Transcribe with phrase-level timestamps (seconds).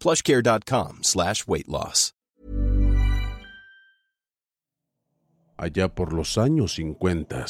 [0.00, 2.12] plushcare.com slash weight loss.
[5.58, 7.46] Allá por los años 50,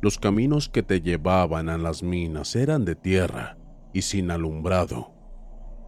[0.00, 3.58] los caminos que te llevaban a las minas eran de tierra
[3.92, 5.12] y sin alumbrado.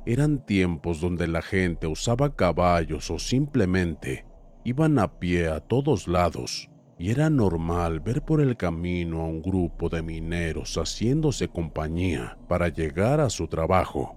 [0.04, 4.26] Eran tiempos donde la gente usaba caballos o simplemente
[4.64, 9.40] iban a pie a todos lados y era normal ver por el camino a un
[9.40, 14.16] grupo de mineros haciéndose compañía para llegar a su trabajo,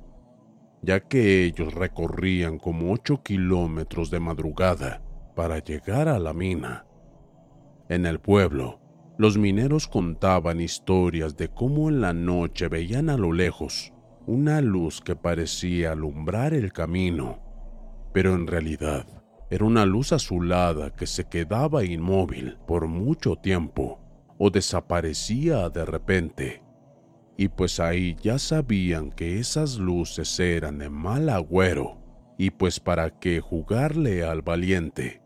[0.81, 5.01] ya que ellos recorrían como 8 kilómetros de madrugada
[5.35, 6.85] para llegar a la mina.
[7.89, 8.79] En el pueblo,
[9.17, 13.93] los mineros contaban historias de cómo en la noche veían a lo lejos
[14.25, 17.39] una luz que parecía alumbrar el camino,
[18.13, 19.05] pero en realidad
[19.49, 23.99] era una luz azulada que se quedaba inmóvil por mucho tiempo
[24.37, 26.63] o desaparecía de repente.
[27.41, 31.97] Y pues ahí ya sabían que esas luces eran de mal agüero
[32.37, 35.23] y pues para qué jugarle al valiente.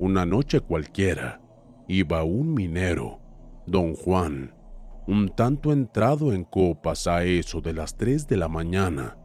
[0.00, 1.40] Una noche cualquiera
[1.86, 3.20] iba un minero,
[3.68, 4.52] don Juan,
[5.06, 9.16] un tanto entrado en copas a eso de las tres de la mañana.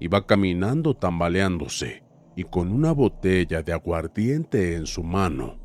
[0.00, 2.02] Iba caminando tambaleándose
[2.34, 5.60] y con una botella de aguardiente en su mano,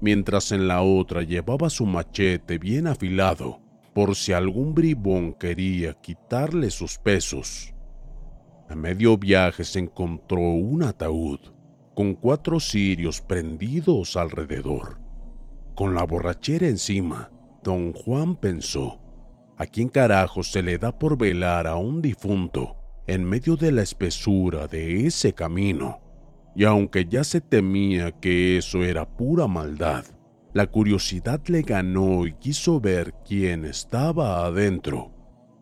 [0.00, 3.65] mientras en la otra llevaba su machete bien afilado
[3.96, 7.72] por si algún bribón quería quitarle sus pesos.
[8.68, 11.40] A medio viaje se encontró un ataúd
[11.94, 14.98] con cuatro cirios prendidos alrededor.
[15.74, 17.30] Con la borrachera encima,
[17.62, 19.00] don Juan pensó,
[19.56, 23.80] ¿a quién carajo se le da por velar a un difunto en medio de la
[23.80, 26.02] espesura de ese camino?
[26.54, 30.04] Y aunque ya se temía que eso era pura maldad,
[30.56, 35.12] la curiosidad le ganó y quiso ver quién estaba adentro.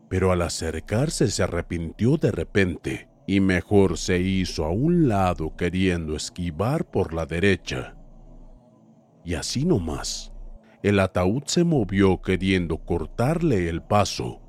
[0.09, 6.15] Pero al acercarse se arrepintió de repente y mejor se hizo a un lado queriendo
[6.15, 7.97] esquivar por la derecha.
[9.25, 10.33] Y así nomás,
[10.81, 14.43] el ataúd se movió queriendo cortarle el paso.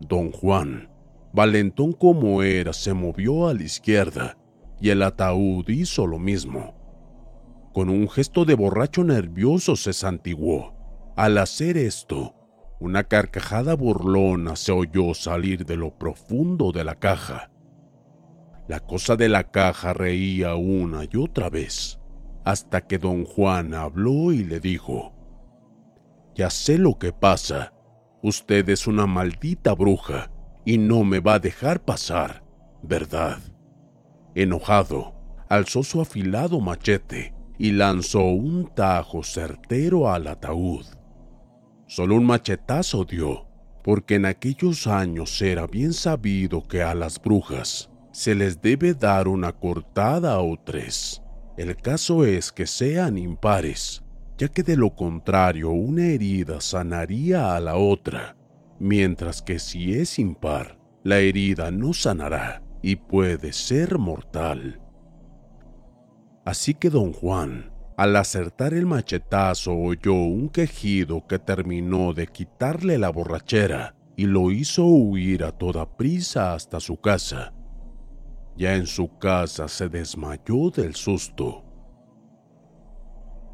[0.00, 0.88] Don Juan,
[1.34, 4.38] valentón como era, se movió a la izquierda
[4.80, 6.83] y el ataúd hizo lo mismo.
[7.74, 11.12] Con un gesto de borracho nervioso se santiguó.
[11.16, 12.36] Al hacer esto,
[12.78, 17.50] una carcajada burlona se oyó salir de lo profundo de la caja.
[18.68, 21.98] La cosa de la caja reía una y otra vez,
[22.44, 25.12] hasta que don Juan habló y le dijo,
[26.36, 27.74] Ya sé lo que pasa,
[28.22, 30.30] usted es una maldita bruja
[30.64, 32.44] y no me va a dejar pasar,
[32.84, 33.38] ¿verdad?
[34.36, 35.12] Enojado,
[35.48, 40.86] alzó su afilado machete y lanzó un tajo certero al ataúd.
[41.86, 43.46] Solo un machetazo dio,
[43.82, 49.28] porque en aquellos años era bien sabido que a las brujas se les debe dar
[49.28, 51.22] una cortada o tres.
[51.56, 54.02] El caso es que sean impares,
[54.38, 58.36] ya que de lo contrario una herida sanaría a la otra,
[58.80, 64.80] mientras que si es impar, la herida no sanará y puede ser mortal.
[66.44, 72.98] Así que don Juan, al acertar el machetazo, oyó un quejido que terminó de quitarle
[72.98, 77.52] la borrachera y lo hizo huir a toda prisa hasta su casa.
[78.56, 81.64] ya en su casa se desmayó del susto.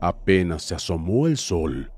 [0.00, 1.92] Apenas se asomó el sol,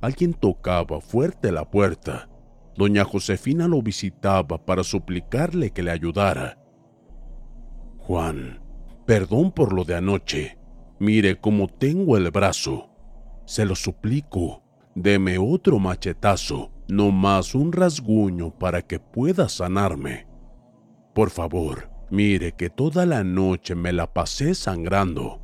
[0.00, 2.28] alguien tocaba fuerte la puerta.
[2.76, 6.58] Doña Josefina lo visitaba para suplicarle que le ayudara.
[7.98, 8.60] Juan,
[9.06, 10.58] perdón por lo de anoche.
[10.98, 12.90] Mire cómo tengo el brazo.
[13.46, 14.62] Se lo suplico,
[14.94, 20.26] deme otro machetazo, no más un rasguño para que pueda sanarme.
[21.14, 25.40] Por favor, mire que toda la noche me la pasé sangrando.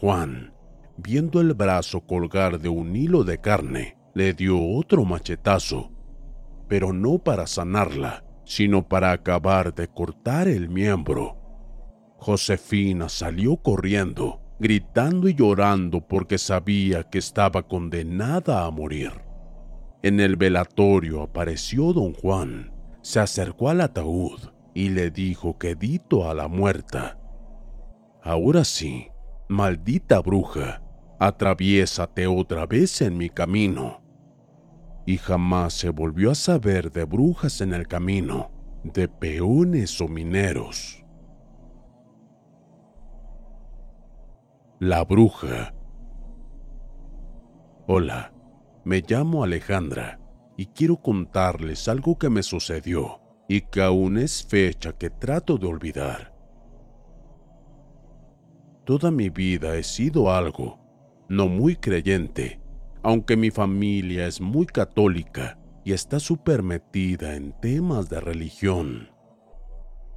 [0.00, 0.52] Juan,
[0.98, 5.90] viendo el brazo colgar de un hilo de carne, le dio otro machetazo,
[6.68, 11.45] pero no para sanarla, sino para acabar de cortar el miembro.
[12.18, 19.12] Josefina salió corriendo, gritando y llorando porque sabía que estaba condenada a morir.
[20.02, 22.72] En el velatorio apareció don Juan,
[23.02, 24.40] se acercó al ataúd
[24.74, 27.18] y le dijo quedito a la muerta.
[28.22, 29.08] Ahora sí,
[29.48, 30.82] maldita bruja,
[31.18, 34.02] atraviésate otra vez en mi camino.
[35.06, 38.50] Y jamás se volvió a saber de brujas en el camino,
[38.82, 41.05] de peones o mineros.
[44.78, 45.74] La bruja.
[47.86, 48.34] Hola,
[48.84, 50.20] me llamo Alejandra
[50.54, 55.66] y quiero contarles algo que me sucedió y que aún es fecha que trato de
[55.66, 56.34] olvidar.
[58.84, 60.78] Toda mi vida he sido algo,
[61.30, 62.60] no muy creyente,
[63.02, 69.08] aunque mi familia es muy católica y está súper metida en temas de religión.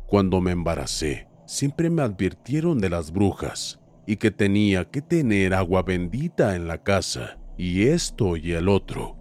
[0.06, 3.79] Cuando me embaracé, siempre me advirtieron de las brujas
[4.10, 9.18] y que tenía que tener agua bendita en la casa y esto y el otro,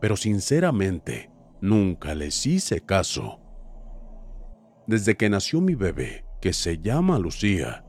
[0.00, 1.30] pero sinceramente
[1.60, 3.38] nunca les hice caso.
[4.88, 7.84] Desde que nació mi bebé, que se llama Lucía,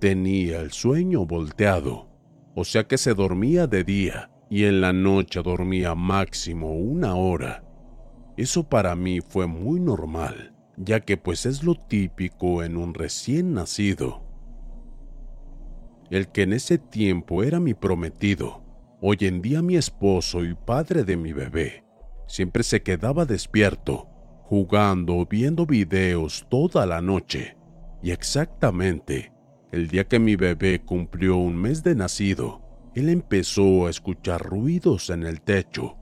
[0.00, 2.08] tenía el sueño volteado,
[2.54, 7.64] o sea que se dormía de día y en la noche dormía máximo una hora.
[8.38, 13.52] Eso para mí fue muy normal, ya que pues es lo típico en un recién
[13.52, 14.27] nacido.
[16.10, 18.62] El que en ese tiempo era mi prometido,
[19.00, 21.84] hoy en día mi esposo y padre de mi bebé,
[22.26, 24.08] siempre se quedaba despierto
[24.48, 27.58] jugando o viendo videos toda la noche.
[28.02, 29.30] Y exactamente,
[29.72, 32.62] el día que mi bebé cumplió un mes de nacido,
[32.94, 35.98] él empezó a escuchar ruidos en el techo.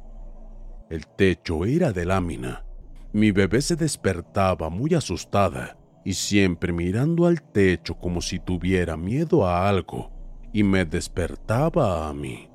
[0.89, 2.65] El techo era de lámina.
[3.13, 5.76] Mi bebé se despertaba muy asustada
[6.07, 10.13] y siempre mirando al techo como si tuviera miedo a algo
[10.53, 12.49] y me despertaba a mí.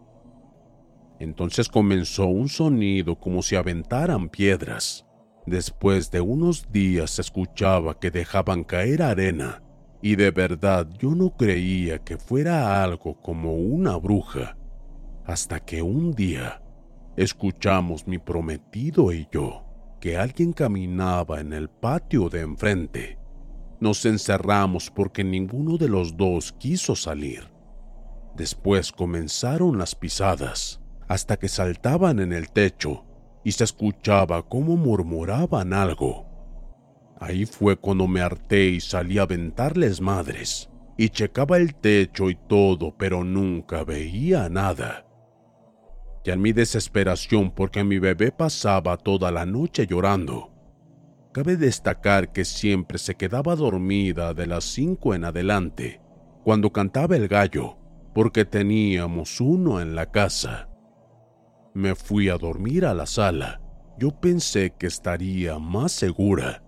[1.20, 5.06] Entonces comenzó un sonido como si aventaran piedras.
[5.46, 9.62] Después de unos días se escuchaba que dejaban caer arena
[10.02, 14.56] y de verdad yo no creía que fuera algo como una bruja,
[15.26, 16.62] hasta que un día
[17.18, 19.66] escuchamos mi prometido y yo
[20.00, 23.21] que alguien caminaba en el patio de enfrente.
[23.82, 27.50] Nos encerramos porque ninguno de los dos quiso salir.
[28.36, 33.06] Después comenzaron las pisadas, hasta que saltaban en el techo
[33.44, 36.28] y se escuchaba cómo murmuraban algo.
[37.20, 42.36] Ahí fue cuando me harté y salí a aventarles madres, y checaba el techo y
[42.36, 45.08] todo, pero nunca veía nada.
[46.24, 50.51] Ya en mi desesperación porque mi bebé pasaba toda la noche llorando,
[51.32, 56.02] cabe destacar que siempre se quedaba dormida de las cinco en adelante,
[56.44, 57.78] cuando cantaba el gallo,
[58.14, 60.70] porque teníamos uno en la casa.
[61.74, 63.62] Me fui a dormir a la sala.
[63.98, 66.64] Yo pensé que estaría más segura,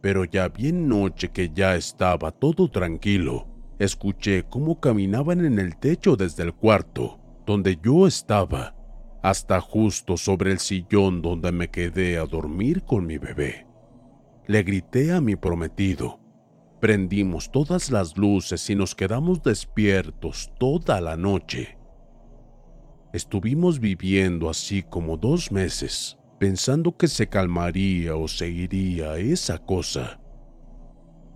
[0.00, 6.16] pero ya bien noche que ya estaba todo tranquilo, escuché cómo caminaban en el techo
[6.16, 8.76] desde el cuarto, donde yo estaba,
[9.22, 13.66] hasta justo sobre el sillón donde me quedé a dormir con mi bebé.
[14.46, 16.20] Le grité a mi prometido.
[16.78, 21.78] Prendimos todas las luces y nos quedamos despiertos toda la noche.
[23.14, 30.20] Estuvimos viviendo así como dos meses, pensando que se calmaría o se iría esa cosa.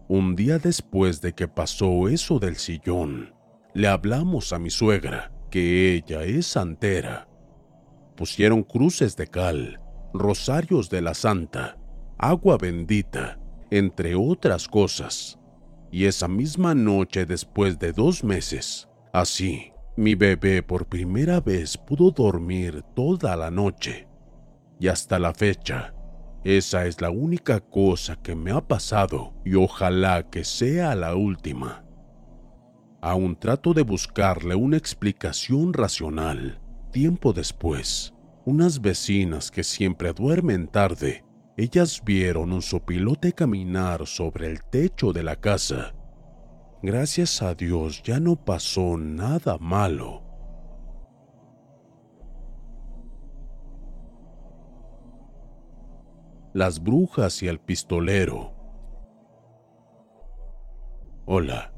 [0.06, 3.34] Un día después de que pasó eso del sillón,
[3.72, 7.26] le hablamos a mi suegra, que ella es santera.
[8.16, 9.80] Pusieron cruces de cal,
[10.12, 11.77] rosarios de la santa,
[12.18, 13.38] agua bendita,
[13.70, 15.38] entre otras cosas.
[15.90, 22.10] Y esa misma noche después de dos meses, así, mi bebé por primera vez pudo
[22.10, 24.08] dormir toda la noche
[24.80, 25.94] y hasta la fecha
[26.44, 31.84] Esa es la única cosa que me ha pasado y ojalá que sea la última.
[33.00, 36.60] Aún trato de buscarle una explicación racional.
[36.92, 41.24] Tiempo después, unas vecinas que siempre duermen tarde,
[41.60, 45.92] ellas vieron un sopilote caminar sobre el techo de la casa.
[46.84, 50.22] Gracias a Dios ya no pasó nada malo.
[56.54, 58.54] Las brujas y el pistolero.
[61.26, 61.74] Hola,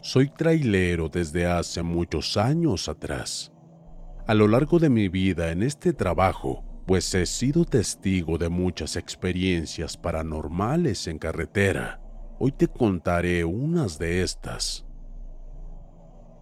[0.00, 3.52] soy trailero desde hace muchos años atrás.
[4.28, 8.96] A lo largo de mi vida en este trabajo, pues he sido testigo de muchas
[8.96, 12.00] experiencias paranormales en carretera.
[12.38, 14.84] Hoy te contaré unas de estas.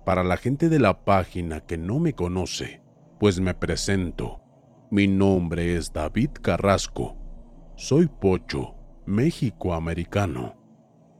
[0.05, 2.83] Para la gente de la página que no me conoce,
[3.21, 4.41] pues me presento.
[4.91, 7.17] Mi nombre es David Carrasco.
[7.77, 8.75] Soy pocho,
[9.07, 10.57] México-americano.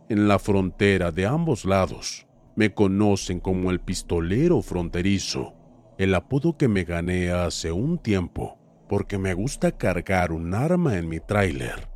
[0.09, 2.27] En la frontera de ambos lados,
[2.57, 5.55] me conocen como el pistolero fronterizo
[5.97, 8.62] el apodo que me gané hace un tiempo
[8.93, 11.89] porque me gusta cargar un arma en mi tráiler.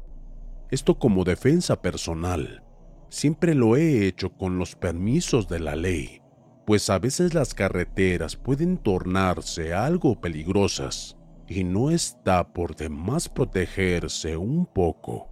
[0.71, 2.65] Esto como defensa personal.
[3.11, 6.23] Siempre lo he hecho con los permisos de la ley,
[6.65, 14.39] pues a veces las carreteras pueden tornarse algo peligrosas y no está por demás protegerse
[14.39, 15.29] un poco.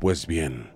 [0.00, 0.72] Pues bien,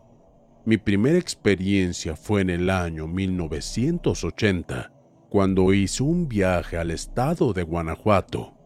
[0.64, 4.92] mi primera experiencia fue en el año 1980
[5.28, 8.57] cuando hice un viaje al estado de Guanajuato.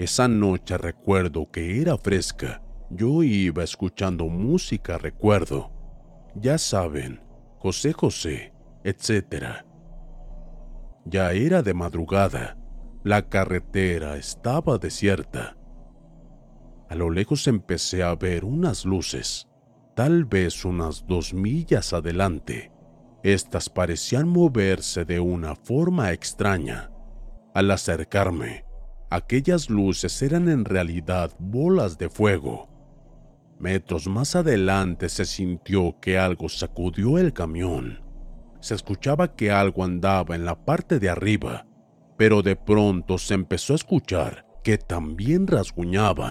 [0.00, 2.62] Esa noche recuerdo que era fresca.
[2.88, 5.70] Yo iba escuchando música, recuerdo.
[6.34, 7.20] Ya saben,
[7.58, 9.62] José José, etc.
[11.04, 12.56] Ya era de madrugada.
[13.04, 15.58] La carretera estaba desierta.
[16.88, 19.48] A lo lejos empecé a ver unas luces,
[19.94, 22.72] tal vez unas dos millas adelante.
[23.22, 26.90] Estas parecían moverse de una forma extraña.
[27.52, 28.64] Al acercarme,
[29.10, 32.68] aquellas luces eran en realidad bolas de fuego.
[33.58, 38.00] Metros más adelante se sintió que algo sacudió el camión.
[38.60, 41.66] Se escuchaba que algo andaba en la parte de arriba,
[42.16, 46.30] pero de pronto se empezó a escuchar que también rasguñaba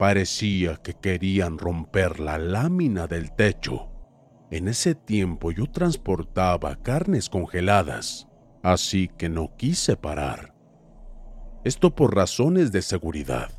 [0.00, 3.90] Parecía que querían romper la lámina del techo.
[4.50, 8.26] En ese tiempo yo transportaba carnes congeladas,
[8.62, 10.54] así que no quise parar.
[11.64, 13.50] Esto por razones de seguridad,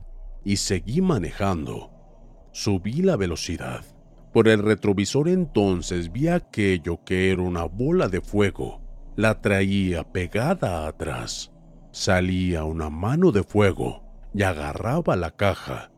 [0.43, 1.91] y seguí manejando.
[2.53, 3.85] Subí la velocidad.
[4.33, 8.81] Por el retrovisor entonces vi aquello que era una bola de fuego.
[9.15, 11.51] La traía pegada atrás.
[11.91, 14.01] Salía una mano de fuego
[14.33, 15.91] y agarraba la caja.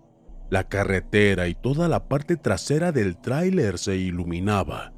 [0.53, 4.93] La carretera y toda la parte trasera del tráiler se iluminaba.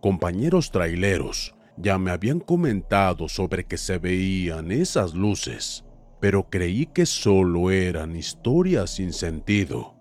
[0.00, 5.84] Compañeros traileros ya me habían comentado sobre que se veían esas luces,
[6.18, 9.94] pero creí que solo eran historias sin sentido.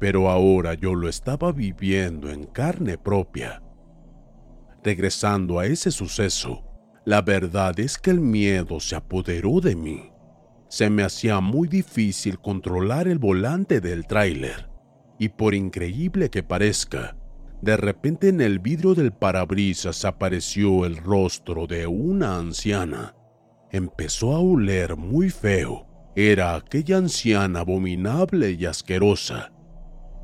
[0.00, 3.62] Pero ahora yo lo estaba viviendo en carne propia.
[4.82, 6.64] Regresando a ese suceso,
[7.04, 10.10] la verdad es que el miedo se apoderó de mí
[10.68, 14.68] se me hacía muy difícil controlar el volante del tráiler.
[15.18, 17.16] Y por increíble que parezca,
[17.60, 23.16] de repente en el vidrio del parabrisas apareció el rostro de una anciana.
[23.72, 25.86] Empezó a oler muy feo.
[26.14, 29.52] Era aquella anciana abominable y asquerosa.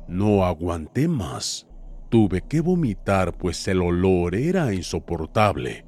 [0.07, 1.67] No aguanté más.
[2.09, 5.84] Tuve que vomitar pues el olor era insoportable.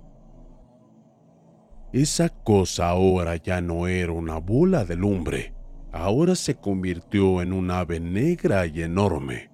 [1.98, 5.56] Esa cosa ahora ya no era una bola de lumbre,
[5.92, 9.50] ahora se convirtió en un ave negra y enorme.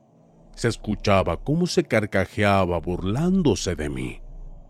[0.53, 4.21] Se escuchaba cómo se carcajeaba burlándose de mí.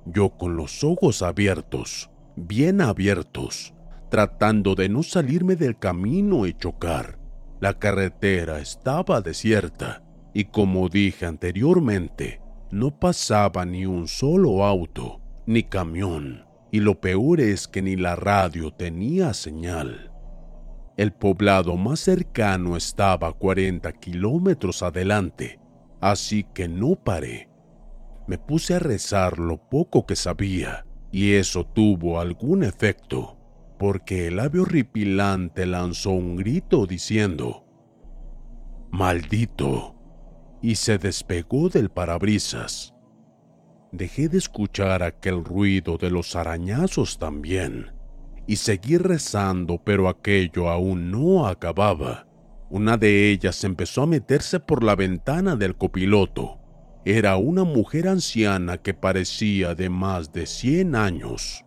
[0.06, 3.74] Yo con los ojos abiertos, bien abiertos,
[4.12, 7.18] tratando de no salirme del camino y chocar.
[7.60, 12.40] La carretera estaba desierta y como dije anteriormente,
[12.70, 18.16] no pasaba ni un solo auto, ni camión, y lo peor es que ni la
[18.16, 20.12] radio tenía señal.
[20.98, 25.60] El poblado más cercano estaba a 40 kilómetros adelante,
[26.02, 27.48] así que no paré.
[28.26, 33.38] Me puse a rezar lo poco que sabía, y eso tuvo algún efecto,
[33.78, 37.68] porque el ave horripilante lanzó un grito diciendo,
[38.90, 39.94] ¡Maldito!
[40.60, 42.93] y se despegó del parabrisas.
[43.94, 47.92] Dejé de escuchar aquel ruido de los arañazos también,
[48.48, 52.26] y seguí rezando, pero aquello aún no acababa.
[52.72, 56.58] Una de ellas empezó a meterse por la ventana del copiloto.
[57.06, 61.64] Era una mujer anciana que parecía de más de 100 años.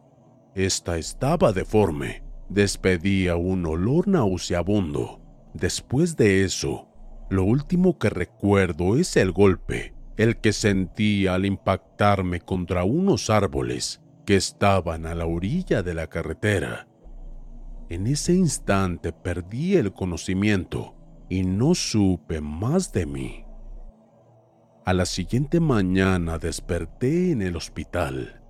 [0.56, 5.20] Esta estaba deforme, despedía un olor nauseabundo.
[5.54, 6.88] Después de eso,
[7.30, 14.00] lo último que recuerdo es el golpe, el que sentí al impactarme contra unos árboles
[14.24, 16.88] que estaban a la orilla de la carretera.
[17.88, 20.94] En ese instante perdí el conocimiento
[21.28, 23.44] y no supe más de mí.
[24.84, 28.42] A la siguiente mañana desperté en el hospital.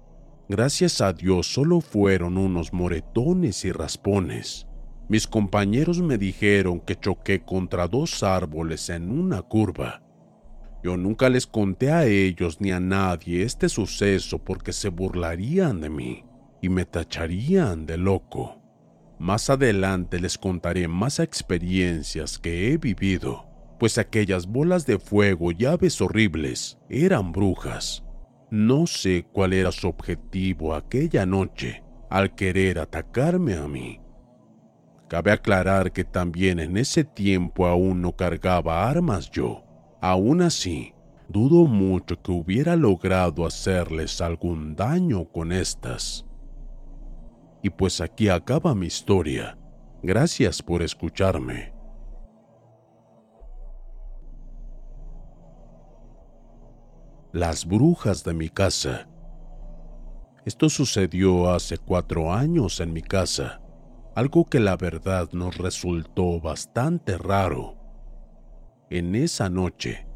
[0.49, 4.67] Gracias a Dios solo fueron unos moretones y raspones.
[5.09, 10.06] Mis compañeros me dijeron que choqué contra dos árboles en una curva.
[10.83, 15.91] Yo nunca les conté a ellos ni a nadie este suceso porque se burlarían de
[15.91, 16.25] mí
[16.63, 18.63] y me tacharían de loco.
[19.19, 23.47] Más adelante les contaré más experiencias que he vivido,
[23.79, 28.05] pues aquellas bolas de fuego y aves horribles eran brujas.
[28.51, 34.01] No sé cuál era su objetivo aquella noche al querer atacarme a mí
[35.09, 39.63] Cabe aclarar que también en ese tiempo aún no cargaba armas yo.
[40.09, 40.95] Aún así,
[41.29, 46.25] dudo mucho que hubiera logrado hacerles algún daño con estas.
[47.61, 49.59] Y pues aquí acaba mi historia.
[50.05, 51.75] Gracias por escucharme.
[57.33, 59.09] Las brujas de mi casa.
[60.45, 63.61] Esto sucedió hace cuatro años en mi casa
[64.15, 67.76] algo que la verdad nos resultó bastante raro.
[68.89, 70.07] En esa noche,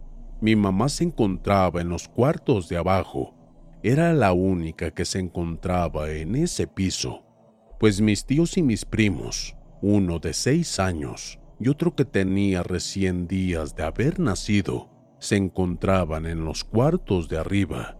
[0.40, 3.35] mi mamá se encontraba en los cuartos de abajo.
[3.83, 7.24] Era la única que se encontraba en ese piso,
[7.80, 13.26] pues mis tíos y mis primos, uno de seis años y otro que tenía recién
[13.26, 17.98] días de haber nacido, se encontraban en los cuartos de arriba.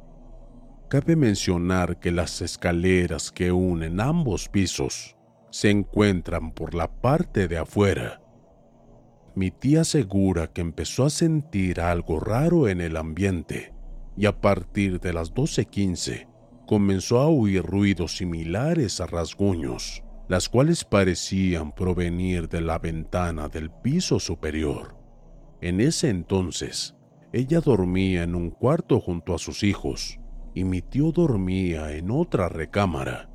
[0.88, 5.16] Cabe mencionar que las escaleras que unen ambos pisos
[5.50, 8.19] se encuentran por la parte de afuera.
[9.35, 13.73] Mi tía asegura que empezó a sentir algo raro en el ambiente
[14.16, 16.27] y a partir de las 12.15
[16.66, 23.71] comenzó a oír ruidos similares a rasguños, las cuales parecían provenir de la ventana del
[23.71, 24.97] piso superior.
[25.61, 26.95] En ese entonces,
[27.33, 30.19] ella dormía en un cuarto junto a sus hijos
[30.55, 33.31] y mi tío dormía en otra recámara.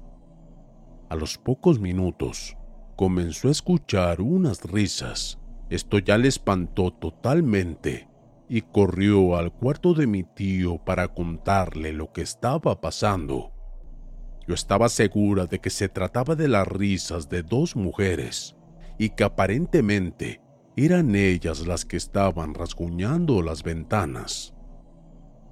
[1.10, 2.58] A los pocos minutos,
[2.96, 5.40] comenzó a escuchar unas risas.
[5.69, 8.08] Esto ya le espantó totalmente
[8.47, 13.51] y corrió al cuarto de mi tío para contarle lo que estaba pasando.
[14.47, 18.56] Yo estaba segura de que se trataba de las risas de dos mujeres
[18.99, 20.41] y que aparentemente
[20.75, 24.54] eran ellas las que estaban rasguñando las ventanas.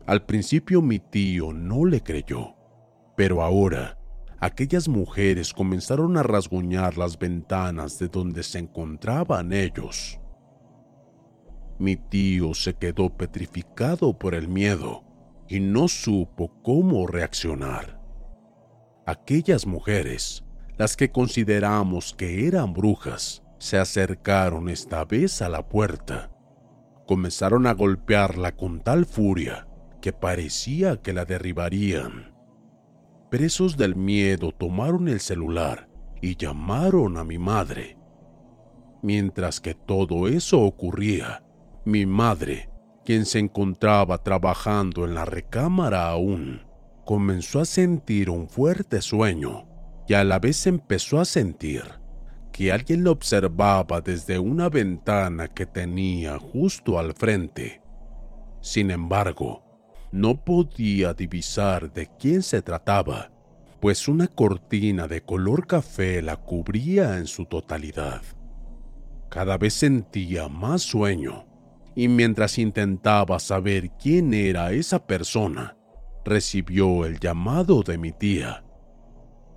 [0.05, 2.55] Al principio mi tío no le creyó,
[3.15, 3.97] pero ahora
[4.43, 10.19] aquellas mujeres comenzaron a rasguñar las ventanas de donde se encontraban ellos.
[11.79, 15.05] Mi tío se quedó petrificado por el miedo
[15.47, 18.01] y no supo cómo reaccionar.
[19.05, 20.43] Aquellas mujeres,
[20.77, 26.31] las que consideramos que eran brujas, se acercaron esta vez a la puerta.
[27.07, 29.69] Comenzaron a golpearla con tal furia
[30.01, 32.32] que parecía que la derribarían
[33.33, 35.89] presos del miedo, tomaron el celular
[36.21, 37.97] y llamaron a mi madre.
[39.01, 41.43] Mientras que todo eso ocurría,
[41.83, 42.69] mi madre,
[43.03, 46.61] quien se encontraba trabajando en la recámara aún,
[47.05, 49.67] comenzó a sentir un fuerte sueño
[50.07, 51.81] y a la vez empezó a sentir
[52.51, 57.81] que alguien lo observaba desde una ventana que tenía justo al frente.
[58.61, 59.62] Sin embargo,
[60.13, 63.31] no podía divisar de quién se trataba,
[63.79, 68.21] pues una cortina de color café la cubría en su totalidad.
[69.29, 71.47] Cada vez sentía más sueño,
[71.95, 75.77] y mientras intentaba saber quién era esa persona,
[76.23, 78.63] recibió el llamado de mi tía.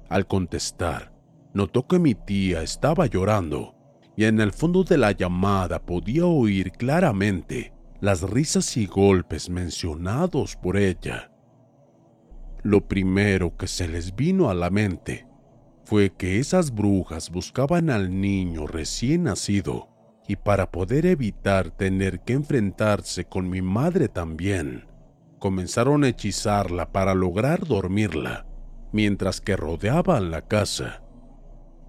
[0.08, 1.12] Al contestar,
[1.52, 3.74] notó que mi tía estaba llorando
[4.16, 10.56] y en el fondo de la llamada podía oír claramente las risas y golpes mencionados
[10.56, 11.30] por ella.
[12.62, 15.26] Lo primero que se les vino a la mente
[15.84, 19.88] fue que esas brujas buscaban al niño recién nacido
[20.28, 24.86] y para poder evitar tener que enfrentarse con mi madre también,
[25.38, 28.46] comenzaron a hechizarla para lograr dormirla
[28.92, 31.02] mientras que rodeaban la casa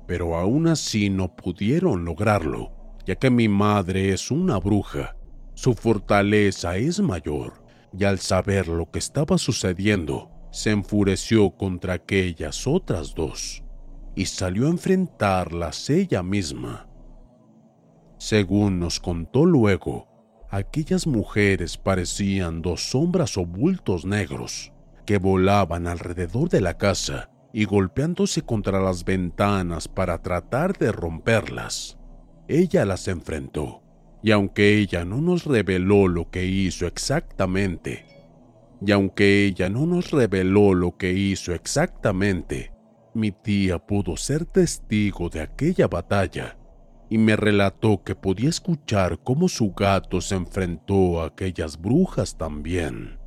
[0.07, 2.71] pero aún así no pudieron lograrlo,
[3.05, 5.16] ya que mi madre es una bruja.
[5.57, 12.67] Su fortaleza es mayor, y al saber lo que estaba sucediendo, se enfureció contra aquellas
[12.67, 13.63] otras dos,
[14.13, 16.87] y salió a enfrentarlas ella misma.
[18.19, 20.07] Según nos contó luego,
[20.51, 24.71] aquellas mujeres parecían dos sombras o bultos negros
[25.07, 31.97] que volaban alrededor de la casa y golpeándose contra las ventanas para tratar de romperlas.
[32.47, 33.81] Ella las enfrentó,
[34.21, 38.05] y aunque ella no nos reveló lo que hizo exactamente,
[38.85, 42.71] y aunque ella no nos reveló lo que hizo exactamente,
[43.13, 46.57] mi tía pudo ser testigo de aquella batalla
[47.09, 53.17] y me relató que podía escuchar cómo su gato se enfrentó a aquellas brujas también.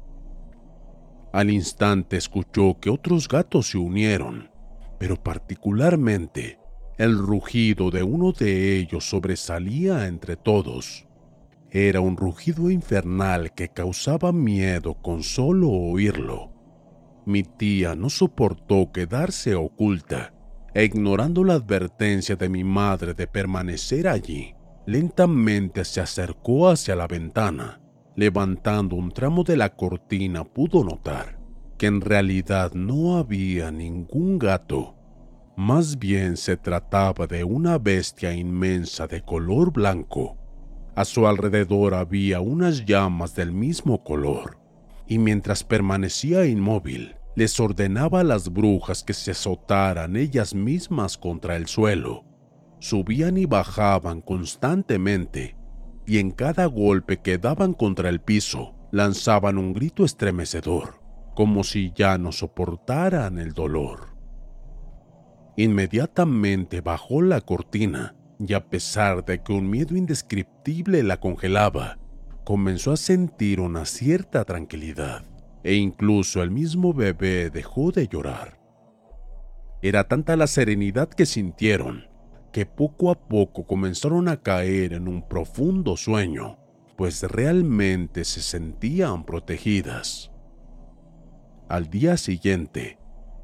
[1.33, 4.51] Al instante escuchó que otros gatos se unieron,
[4.99, 6.60] pero particularmente
[7.01, 11.07] el rugido de uno de ellos sobresalía entre todos.
[11.71, 16.53] Era un rugido infernal que causaba miedo con solo oírlo.
[17.27, 20.35] Mi tía no soportó quedarse oculta
[20.75, 24.55] e ignorando la advertencia de mi madre de permanecer allí,
[24.87, 27.81] lentamente se acercó hacia la ventana
[28.21, 31.39] levantando un tramo de la cortina pudo notar
[31.79, 35.00] que en realidad no había ningún gato.
[35.61, 40.39] Más bien se trataba de una bestia inmensa de color blanco.
[40.95, 44.59] A su alrededor había unas llamas del mismo color,
[45.07, 51.57] y mientras permanecía inmóvil, les ordenaba a las brujas que se azotaran ellas mismas contra
[51.57, 52.25] el suelo.
[52.79, 55.59] Subían y bajaban constantemente,
[56.07, 61.03] y en cada golpe que daban contra el piso lanzaban un grito estremecedor,
[61.35, 64.10] como si ya no soportaran el dolor.
[65.61, 71.99] Inmediatamente bajó la cortina y a pesar de que un miedo indescriptible la congelaba,
[72.45, 75.23] comenzó a sentir una cierta tranquilidad
[75.63, 78.59] e incluso el mismo bebé dejó de llorar.
[79.83, 82.09] Era tanta la serenidad que sintieron
[82.55, 86.57] que poco a poco comenzaron a caer en un profundo sueño,
[86.97, 90.33] pues realmente se sentían protegidas.
[91.69, 93.00] Al día siguiente,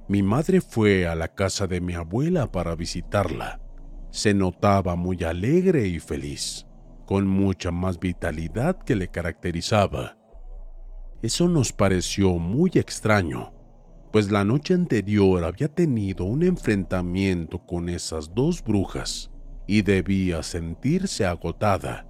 [0.08, 3.60] mi madre fue a la casa de mi abuela para visitarla.
[4.10, 6.66] Se notaba muy alegre y feliz,
[7.06, 10.16] con mucha más vitalidad que le caracterizaba.
[11.22, 13.52] Eso nos pareció muy extraño,
[14.12, 19.30] pues la noche anterior había tenido un enfrentamiento con esas dos brujas
[19.66, 22.06] y debía sentirse agotada.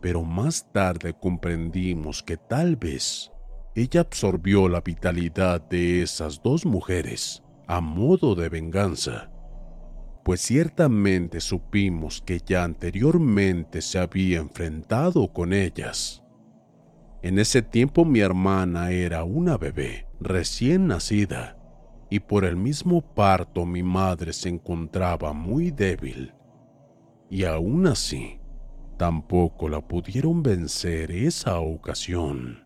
[0.00, 3.30] Pero más tarde comprendimos que tal vez
[3.76, 9.30] ella absorbió la vitalidad de esas dos mujeres a modo de venganza,
[10.24, 16.22] pues ciertamente supimos que ya anteriormente se había enfrentado con ellas.
[17.22, 21.58] En ese tiempo mi hermana era una bebé recién nacida
[22.08, 26.32] y por el mismo parto mi madre se encontraba muy débil.
[27.28, 28.40] Y aún así,
[28.96, 32.65] tampoco la pudieron vencer esa ocasión.